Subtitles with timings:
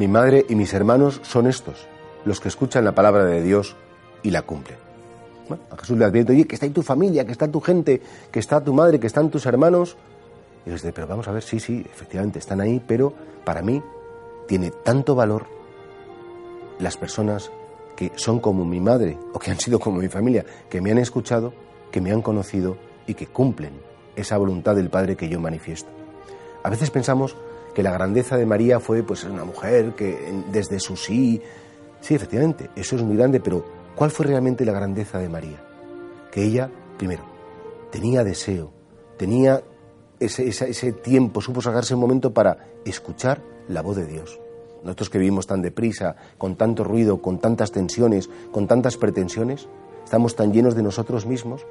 [0.00, 1.86] Mi madre y mis hermanos son estos,
[2.24, 3.76] los que escuchan la palabra de Dios
[4.22, 4.78] y la cumplen.
[5.70, 8.00] a Jesús le advierte, oye, que está ahí tu familia, que está tu gente,
[8.32, 9.98] que está tu madre, que están tus hermanos.
[10.64, 13.12] Y les dice, pero vamos a ver, sí, sí, efectivamente están ahí, pero
[13.44, 13.82] para mí
[14.48, 15.44] tiene tanto valor
[16.78, 17.50] las personas
[17.94, 20.98] que son como mi madre o que han sido como mi familia, que me han
[20.98, 21.52] escuchado,
[21.92, 23.74] que me han conocido y que cumplen
[24.16, 25.99] esa voluntad del Padre que yo manifiesto.
[26.62, 27.36] A veces pensamos
[27.74, 31.40] que la grandeza de María fue pues una mujer que desde su sí,
[32.00, 33.64] sí, efectivamente, eso es muy grande, pero
[33.94, 35.62] ¿cuál fue realmente la grandeza de María?
[36.30, 37.22] Que ella, primero,
[37.90, 38.72] tenía deseo,
[39.16, 39.62] tenía
[40.18, 44.38] ese, ese, tiempo, supo sacarse un momento para escuchar la voz de Dios.
[44.82, 49.68] Nosotros que vivimos tan deprisa, con tanto ruido, con tantas tensiones, con tantas pretensiones,
[50.04, 51.66] estamos tan llenos de nosotros mismos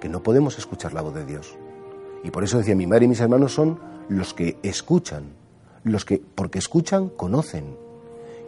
[0.00, 1.56] que no podemos escuchar la voz de Dios.
[2.26, 5.26] Y por eso decía, mi madre y mis hermanos son los que escuchan,
[5.84, 7.76] los que, porque escuchan, conocen.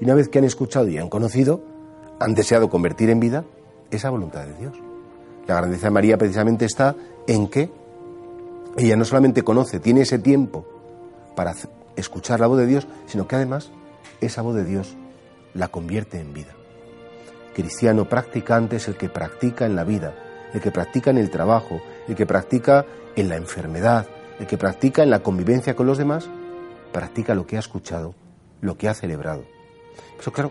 [0.01, 1.62] Y una vez que han escuchado y han conocido,
[2.19, 3.45] han deseado convertir en vida
[3.93, 4.75] esa voluntad de Dios.
[5.47, 6.97] La grandeza de María precisamente está
[7.29, 7.70] en que
[8.77, 10.67] ella no solamente conoce, tiene ese tiempo
[11.37, 11.55] para
[11.95, 13.70] escuchar la voz de Dios, sino que además
[14.20, 14.97] esa voz de Dios
[15.55, 16.53] la convierte en vida.
[17.55, 20.17] Cristiano practicante es el que practica en la vida,
[20.53, 24.06] el que practica en el trabajo, el que practica en la enfermedad,
[24.41, 26.28] el que practica en la convivencia con los demás,
[26.92, 28.14] practica lo que ha escuchado,
[28.61, 29.45] lo que ha celebrado.
[30.19, 30.51] Eso claro,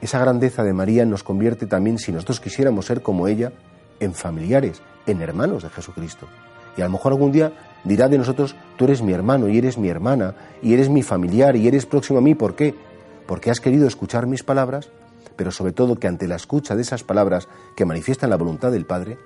[0.00, 3.52] esa grandeza de María nos convierte también, si nosotros quisiéramos ser como ella,
[4.00, 6.26] en familiares, en hermanos de Jesucristo.
[6.76, 7.52] Y a lo mejor algún día
[7.84, 11.54] dirá de nosotros, tú eres mi hermano y eres mi hermana y eres mi familiar
[11.54, 12.34] y eres próximo a mí.
[12.34, 12.74] ¿Por qué?
[13.26, 14.90] Porque has querido escuchar mis palabras,
[15.36, 18.86] pero sobre todo que ante la escucha de esas palabras que manifiestan la voluntad del
[18.86, 19.18] Padre,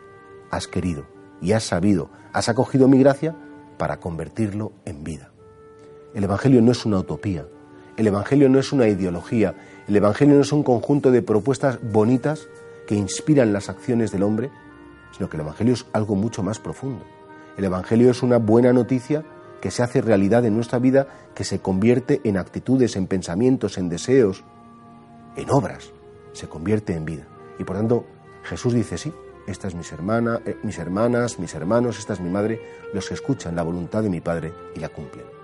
[0.51, 3.35] has querido y has sabido, has acogido mi gracia
[3.79, 5.31] para convertirlo en vida.
[6.15, 7.47] El Evangelio no es una utopía,
[7.97, 9.55] el Evangelio no es una ideología,
[9.89, 12.49] el Evangelio no es un conjunto de propuestas bonitas
[12.87, 14.51] que inspiran las acciones del hombre,
[15.17, 17.05] sino que el Evangelio es algo mucho más profundo.
[17.57, 19.25] El Evangelio es una buena noticia
[19.61, 23.89] que se hace realidad en nuestra vida, que se convierte en actitudes, en pensamientos, en
[23.89, 24.45] deseos,
[25.37, 25.91] en obras,
[26.33, 27.27] se convierte en vida.
[27.59, 28.05] Y por tanto,
[28.45, 29.13] Jesús dice, sí,
[29.47, 32.61] esta es mis, hermana, eh, mis hermanas, mis hermanos, esta es mi madre,
[32.93, 35.36] los que escuchan la voluntad de mi Padre y la cumplen.